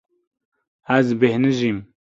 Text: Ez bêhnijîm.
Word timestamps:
Ez 0.97 1.07
bêhnijîm. 1.19 1.79